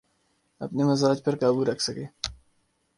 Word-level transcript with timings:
اپنے 0.61 0.83
مزاج 0.83 1.17
پہ 1.23 1.31
قابو 1.41 1.65
رکھ 1.65 1.81
سکے۔ 1.83 2.05